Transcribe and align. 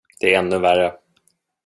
Det 0.19 0.33
är 0.33 0.39
ännu 0.39 0.59
värre. 0.59 0.93